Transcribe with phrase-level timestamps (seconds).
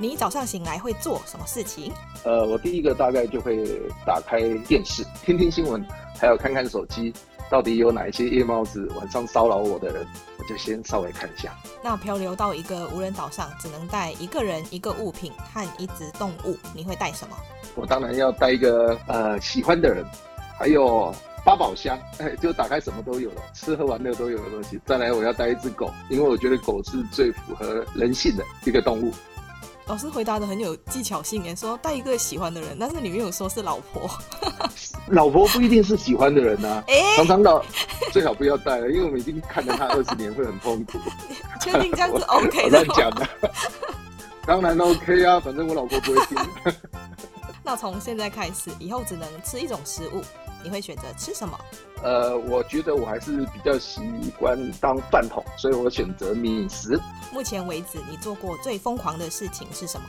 [0.00, 1.92] 你早上醒来会做什么事情？
[2.24, 3.66] 呃，我第一个大概就会
[4.06, 5.86] 打开电视，听听新闻，
[6.18, 7.12] 还有看看手机，
[7.50, 10.06] 到底有哪一些夜猫子晚上骚扰我的人，
[10.38, 11.54] 我就先稍微看一下。
[11.84, 17.36] 那漂流到一个无人岛上，只能带一个人、一个物品和一只动物，你会带什么？
[17.74, 20.02] 我当然要带一个呃喜欢的人，
[20.58, 21.14] 还有。
[21.42, 24.78] 八宝箱， 哎，就打开什么都有了，吃喝玩乐都有的东西。
[24.84, 29.10] 再来，我要带一只狗，因为我觉得狗是最符合人性的一个动物。
[29.90, 34.08] 老师回答的很有技巧性，诶，说带一个喜欢的人，但是里面有说是老婆。
[35.08, 37.60] 老婆不一定是喜欢的人呐、啊， 欸、常常老
[38.12, 40.96] 最好不要带了，因为我们已经看了他二十年，会很痛苦。
[41.60, 42.84] 确定这样子 OK 的？
[42.84, 43.28] 乱讲的。
[44.46, 46.38] 当然 OK 啊，反正我老婆不会听。
[47.64, 50.22] 那从现在开始，以后只能吃一种食物。
[50.62, 51.58] 你会选择吃什么？
[52.02, 54.00] 呃，我觉得我还是比较习
[54.38, 56.98] 惯当饭桶，所以我选择米食。
[57.32, 60.06] 目前为止，你做过最疯狂的事情是什么？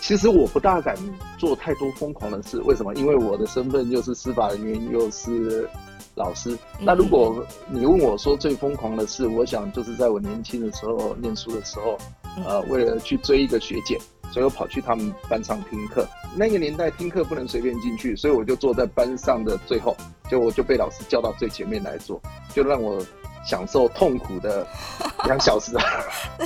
[0.00, 0.94] 其实我不大敢
[1.38, 2.94] 做太多疯狂的事，为什么？
[2.94, 5.66] 因为我的身份又是司法人员，又是
[6.14, 6.50] 老师。
[6.78, 11.96] 嗯、那如果你问我说最疯狂的事，我想就是在我年轻的时候念书的时候，
[12.44, 13.98] 呃，为了去追一个学姐。
[14.34, 16.04] 所以我跑去他们班上听课。
[16.34, 19.96] 那个年代听课不能随便进去，所以我就坐在班上的最后，
[20.28, 22.20] 就我就被老师叫到最前面来坐，
[22.52, 23.00] 就让我
[23.46, 24.66] 享受痛苦的
[25.26, 25.84] 两小时啊。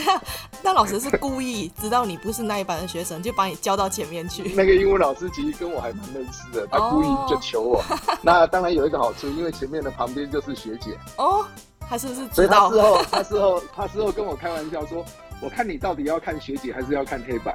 [0.63, 4.53] 那老师是故意知道你不是那一班的学生，就把你叫到前面去。
[4.55, 7.77] 那个英文老师其实跟我还蛮认识的，他故意就求我。
[7.77, 8.19] Oh.
[8.21, 10.99] 那当然有一个好处，因为前面的旁边就是学姐。
[11.17, 11.47] 哦，oh,
[11.89, 12.69] 他是不是知道？
[12.69, 15.03] 所以他事后，他事后，他事后跟我开玩笑说。
[15.41, 17.55] 我看你到底要看学姐还是要看黑板，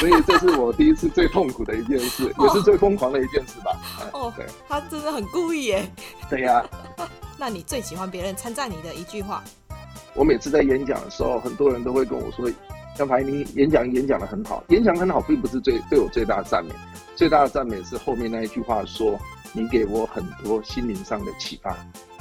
[0.00, 4.10] 所以这是我第一次最痛苦的一件事， 也是最疯狂的一件事吧。
[4.12, 5.90] 哦，对，他真的很故意耶。
[6.28, 6.64] 对呀。
[7.38, 9.42] 那你最喜欢别人称赞你的一句话？
[10.12, 12.50] 我每次在演讲的时候，很多人都会跟我说
[12.94, 16.74] ：“张排，你演讲演讲的很好。”演讲很好，并不是最对我最大的赞美，
[17.16, 19.18] 最大的赞美是后面那一句话说
[19.54, 21.74] ：“你给我很多心灵上的启发，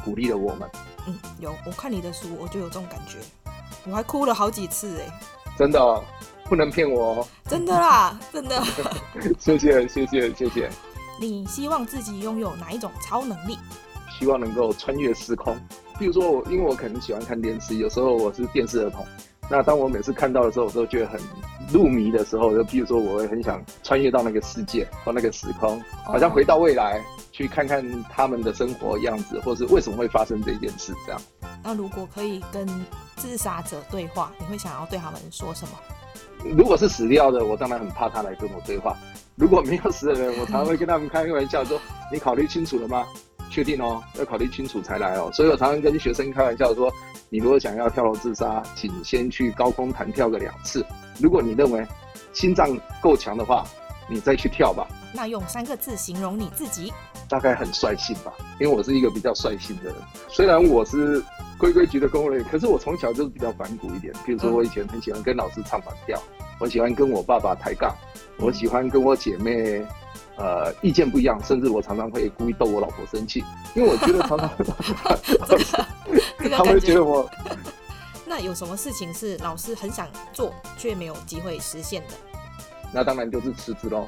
[0.05, 0.69] 鼓励了我们。”
[1.07, 3.17] 嗯，有，我看你的书，我就有这种感觉。
[3.85, 5.19] 我还哭了好几次哎，
[5.57, 6.03] 真的、哦，
[6.45, 8.61] 不能骗我哦，真的啦，真的。
[9.39, 10.69] 谢谢谢谢谢谢。
[11.19, 13.57] 你希望自己拥有哪一种超能力？
[14.17, 15.57] 希望能够穿越时空。
[15.97, 19.05] 比如说我，因为我可能喜欢看电视，有时候我是电视儿童。
[19.49, 21.19] 那当我每次看到的时候，我都觉得很
[21.71, 26.93] 入迷的时候，就比如说我会很想穿越到那个世界或那个时空，好像回到未来。
[26.93, 27.19] Oh.
[27.31, 27.81] 去看看
[28.11, 31.21] 他们的生活样子，或是为什么会发生这件事，这样。
[31.63, 32.67] 那如果可以跟
[33.15, 35.71] 自杀者对话，你会想要对他们说什么？
[36.43, 38.93] 如果是死掉的，我当然很怕他来跟我对话。
[39.35, 41.79] 如果没有死的人，我常常会跟他们开个玩笑说
[42.11, 43.07] ：“你考虑清楚了吗？
[43.49, 46.91] 确定哦，要考虑清楚才来哦。”所以我常常跟学生开玩笑说
[47.29, 50.85] ：“你如果想要跳楼自杀，请先去高空弹跳个两次。
[51.19, 51.85] 如果你认为
[52.33, 53.65] 心脏够强的话，
[54.07, 56.93] 你再去跳吧。”那用三个字形容你自己？
[57.27, 59.95] 大概很率性吧，因为我是一个比较率性的人。
[60.27, 61.23] 虽然我是
[61.59, 64.13] 规规矩的工人，可是我从小就是比较反骨一点。
[64.25, 66.19] 比如说，我以前很喜欢跟老师唱反调，
[66.59, 67.95] 我喜欢跟我爸爸抬杠，
[68.39, 69.85] 我喜欢跟我姐妹，
[70.37, 73.43] 呃，意见不一样，甚至我常常会故意逗我老婆生气，
[73.75, 74.49] 因为我觉得常常
[76.51, 77.29] 他会觉得我。
[78.29, 82.13] 那有什么事情是老师很想做却没有机会实现的？
[82.93, 84.07] 那当然就是辞职喽。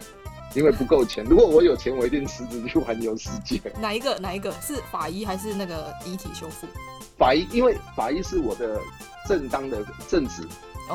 [0.54, 3.58] 因为不够钱，如果我有钱，我一定辞职去环游世界。
[3.80, 4.20] 哪一个？
[4.20, 6.68] 哪一个是法医还是那个遗体修复？
[7.18, 8.78] 法医，因为法医是我的
[9.30, 10.46] 正当的正职，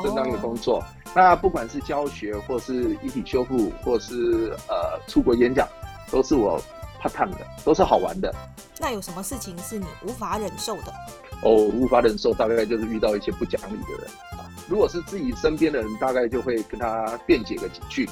[0.03, 0.75] 正当的工作。
[0.75, 0.83] Oh.
[1.15, 5.67] 那不管是教学，或是遗体修复，或是呃出国演讲，
[6.11, 6.61] 都是我
[7.01, 8.31] part time 的，都是好玩的。
[8.77, 10.93] 那有什么事情是你无法忍受的？
[11.43, 14.07] 哦，无法忍受，大概就是遇到一些不讲理的人。
[14.67, 18.09] 如果是自己身边的人，大概就会跟他辩解个几句。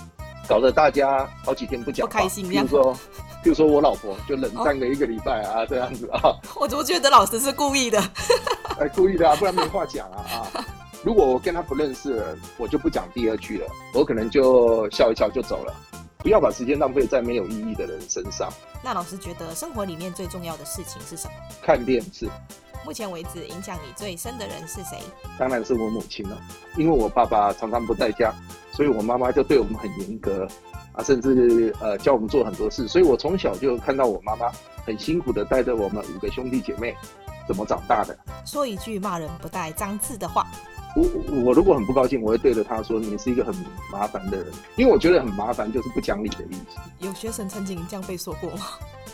[0.47, 2.47] 搞得大家好几天不讲话，不开心。
[2.47, 2.97] 比如说，
[3.43, 6.21] 比如说我老婆就冷战了一个礼拜啊，哦、这样子啊。
[6.55, 7.99] 我怎么觉得老师是故意的？
[8.79, 10.65] 哎，故意的啊，不然没话讲啊啊！
[11.03, 15.73] 如果我跟他不认识了，我就不讲第二句了，我可能就笑一笑就走了。
[16.19, 18.51] 不要把时间浪费在没有意义的人身上。
[18.83, 21.33] 那老师觉得生活里面最重要的事情是什么？
[21.61, 22.27] 看电视。
[22.85, 24.99] 目前为止，影响你最深的人是谁？
[25.39, 26.37] 当然是我母亲了，
[26.77, 28.31] 因为我爸爸常常不在家，
[28.71, 30.47] 所以我妈妈就对我们很严格
[30.93, 34.51] 啊，甚至呃教我们做很多事，所以我从小就看到我妈妈
[34.85, 36.95] 很辛苦的带着我们五个兄弟姐妹
[37.47, 38.15] 怎么长大的。
[38.45, 40.45] 说一句骂人不带脏字的话。
[40.95, 41.05] 我
[41.45, 43.53] 我如果很不高兴，我会对着他说：“你是一个很
[43.91, 44.47] 麻烦的人。”
[44.77, 46.79] 因为我觉得很麻烦就是不讲理的意思。
[46.99, 48.65] 有学生曾经这样被说过吗？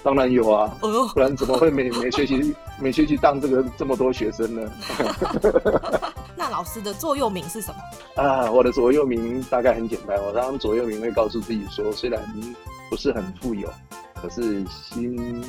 [0.03, 4.71] 当然有啊，不然怎么会每每学期每学期当这个这么多学生呢？
[6.35, 8.23] 那老师的座右铭是什么？
[8.23, 12.21] 啊，我的座右铭大概很简单，我常常座右铭会告诉自己说，虽然
[12.89, 13.67] 不是很富有，
[14.21, 15.43] 可是心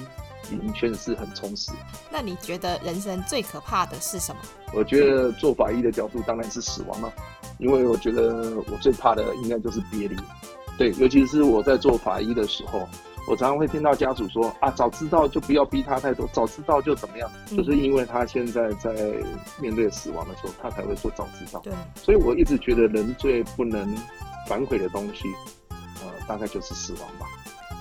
[0.52, 1.72] 灵却是很充实。
[2.10, 4.40] 那你觉得人生最可怕的是什么？
[4.74, 7.12] 我觉得做法医的角度当然是死亡了，
[7.58, 10.16] 因为我觉得我最怕的应该就是别离。
[10.78, 12.88] 对，尤其是我在做法医的时候。
[13.28, 18.92] 我常常会听到家属说啊，早知道就不要逼他太多，早知道就怎么样，嗯、就是因为他现在在
[19.60, 21.60] 面对死亡的时候，他才会说早知道。
[21.60, 23.96] 对，所以我一直觉得人最不能
[24.48, 25.28] 反悔的东西，
[25.70, 27.28] 呃，大概就是死亡吧。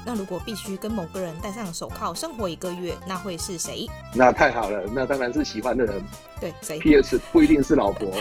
[0.06, 3.88] 那如果必须跟某个人戴上手铐生活一个月，那会是谁？
[4.14, 6.02] 那太好了，那当然是喜欢的人。
[6.40, 7.20] 对，谁？P.S.
[7.32, 8.12] 不一定是老婆。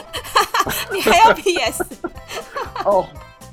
[0.92, 1.84] 你还要 P.S.
[2.84, 3.06] 哦。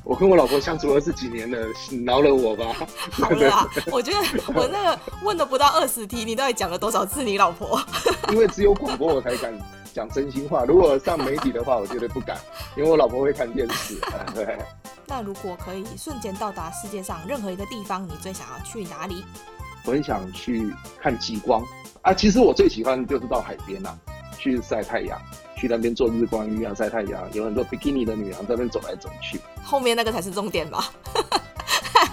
[0.03, 1.57] 我跟我老婆相处二十几年了，
[2.05, 2.63] 饶了我吧。
[3.11, 4.17] 好了啦，我觉得
[4.55, 7.77] 我那个问了不到二十题，你到底讲了多少次你老婆？
[8.31, 9.53] 因为只有广播我才敢
[9.93, 12.37] 讲真心话，如果上媒体的话，我绝对不敢，
[12.77, 13.95] 因为我老婆会看电视。
[14.33, 14.57] 对。
[15.07, 19.23] 那如果可以瞬间到达世界上任何一个地方，你最想要去哪里？
[19.85, 21.63] 我很想去看极光
[22.01, 22.13] 啊！
[22.13, 23.97] 其实我最喜欢的就是到海边啊，
[24.37, 25.17] 去晒太阳。
[25.55, 29.39] 去那边做日光浴啊，晒太阳，有很多比基尼的女郎在那边走来走去。
[29.63, 30.91] 后面那个才是重点吧？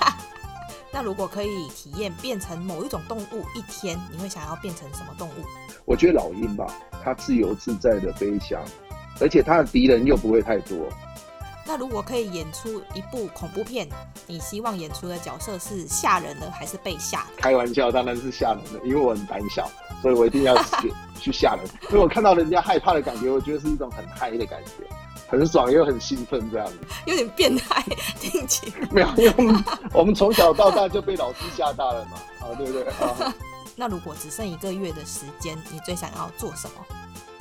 [0.91, 5.45] 那如果可以体验变成某一种动物一天，你会想要变成什么动物？
[5.85, 8.63] 我觉得老鹰吧，它自由自在的飞翔，
[9.21, 10.89] 而且它的敌人又不会太多。
[11.67, 13.89] 那如果可以演出一部恐怖片，
[14.27, 17.25] 你希望演出的角色是吓人的还是被吓？
[17.37, 19.71] 开玩笑，当然是吓人的，因为我很胆小，
[20.03, 21.65] 所以我一定要去 去吓人。
[21.91, 24.85] 因为我看到人家害怕的感觉，我觉得是一种很嗨的感觉，
[25.27, 26.79] 很爽又很兴奋，这样子。
[27.07, 27.83] 有点变态，
[28.21, 28.89] 听起来。
[28.93, 29.65] 没有，因为我们
[29.95, 32.85] 我们从小到大就被老师吓大了嘛，啊，对不对？
[32.85, 33.35] 啊。
[33.75, 36.85] 那如果只剩一个月的时间，你最想要做什么？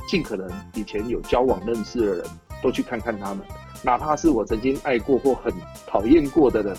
[0.07, 2.25] 尽可能以前有交往认识的人
[2.61, 3.45] 都去看看他们。
[3.83, 5.53] 哪怕是我曾经爱过或很
[5.85, 6.75] 讨厌过的人，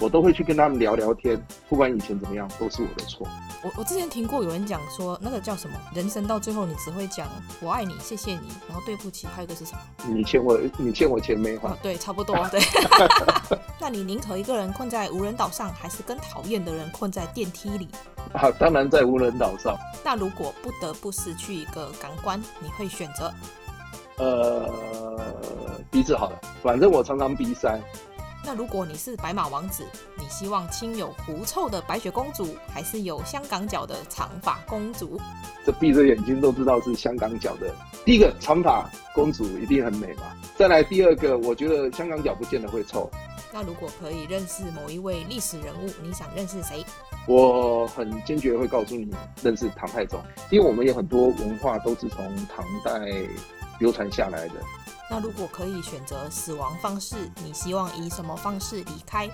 [0.00, 1.40] 我都会去跟他们聊聊天。
[1.68, 3.26] 不管以前怎么样，都是我的错。
[3.62, 5.76] 我我之前听过有人讲说，那个叫什么？
[5.94, 7.26] 人生到最后，你只会讲
[7.60, 9.80] 我爱你，谢谢你，然后对不起，还有一个是什么？
[10.14, 11.68] 你欠我，你欠我钱没还。
[11.68, 12.36] 哦，对，差不多。
[12.50, 12.60] 对。
[13.80, 17.88] 那你宁可一个人困在无人岛上，还是跟讨厌的人困在电梯里？
[18.32, 19.76] 啊，当然在无人岛上。
[20.04, 23.32] 那如果不得不失去一个感官，你会选择？
[24.18, 24.68] 呃，
[25.90, 27.80] 鼻子好了，反正我常常鼻塞。
[28.44, 29.84] 那如果你是白马王子，
[30.16, 35.18] 你希望亲有狐臭的白雪公主，还是有香港脚的长发公主？
[35.64, 37.74] 这闭着眼睛都知道是香港脚的。
[38.04, 40.36] 第一个长发公主一定很美吧？
[40.56, 43.10] 再来第二个，我觉得香港脚不见得会臭。
[43.52, 46.84] 那如果可以认识某一位历史人物，你想认识谁？
[47.26, 49.10] 我很坚决会告诉你，
[49.42, 50.20] 认识唐太宗，
[50.50, 52.92] 因为我们有很多文化都是从唐代。
[53.80, 54.54] 流传下来的。
[55.10, 59.28] 那如果可以选择死亡方式，你希望以什么方式离开？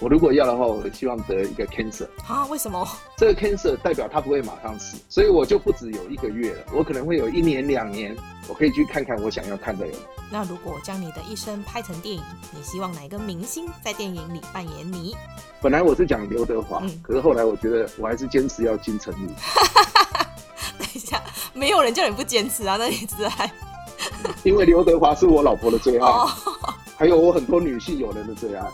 [0.00, 2.08] 我如果要的话，我希望得一个 cancer。
[2.26, 2.44] 啊？
[2.46, 2.84] 为什么？
[3.16, 8.16] 这个 cancer 代表他不会马上死，所以我就不只有一个月了，我可能会有一年、两年，
[8.48, 9.94] 我可以去看看我想要看的人。
[10.32, 12.20] 那如果将你的一生拍成电影，
[12.50, 15.14] 你希望哪一个明星在电影里扮演你？
[15.62, 19.28] 本来我是讲刘德华，嗯，可是后来我觉得我还是坚持要金城武。
[20.76, 21.22] 等一下，
[21.52, 22.76] 没有人叫你不坚持啊？
[22.76, 23.52] 那你是爱？
[24.44, 26.08] 因为刘德华是我老婆的最爱，
[26.96, 28.66] 还有我很多女性友人的最爱，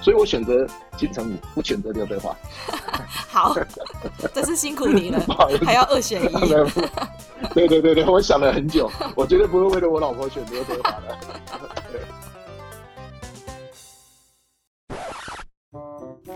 [0.00, 2.36] 所以我选择金城武，不选择刘德华。
[3.28, 3.54] 好，
[4.32, 5.20] 真是辛苦你了，
[5.64, 6.34] 还要二选一。
[7.52, 11.18] 对对对对，我想了很久，我绝对不会为了我老婆选刘德华的。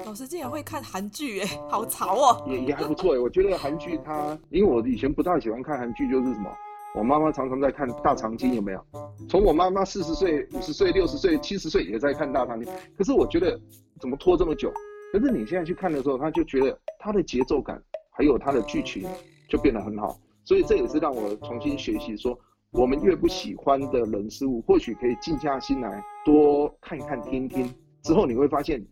[0.05, 2.45] 老师竟然会看韩剧，哎，好潮哦！
[2.49, 6.51] 也也还不错哎，我觉得韩剧它，因为我以前不大喜欢看韩剧，就是什么。
[6.93, 8.85] 我妈妈常常在看《大长今》，有没有？
[9.29, 13.59] 从我妈妈四十岁、五十岁、六十岁、七十岁也在看《大长今》，可是我觉得
[14.01, 14.73] 怎么拖这么久？
[15.13, 17.81] 可是你现在去看的时候，他就觉得它的节奏感
[18.11, 19.07] 还有它的剧情
[19.49, 22.37] 就变得很好，所以这也是让我重新学习说，
[22.73, 28.85] 我们越不喜欢的人事物，或许可以静下心来多看一看、听听，之后你会发现。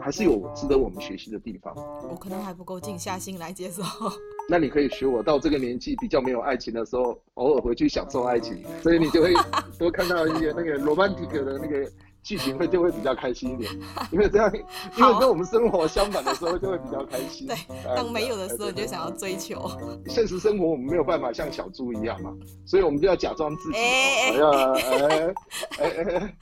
[0.00, 1.74] 还是有值得我们学习的地方。
[2.08, 3.82] 我可能还不够静下心来接受。
[4.48, 9.32] 那你可以学我，到这个年纪比较没有爱情的时候，偶尔回去享受爱情，所以你就会
[9.78, 11.90] 多看到一些那个 romantic 的那个。
[12.22, 13.72] 剧情会就会比较开心一点，
[14.12, 14.50] 因为这样，
[14.96, 17.46] 因为跟我们生活相反的时候就会比较开心。
[17.46, 17.56] 对，
[17.96, 19.68] 当没有的时候你就想要追求。
[20.08, 22.32] 现实生活我们没有办法像小猪一样嘛，
[22.64, 23.78] 所以我们就要假装自己。
[23.78, 25.34] 哎哎哎
[25.78, 26.34] 哎哎！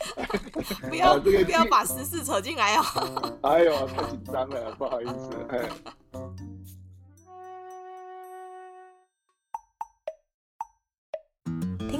[0.90, 3.38] 不要这个不要把时事扯进来哦。
[3.42, 5.30] 哎呦，太紧张了，不好意思。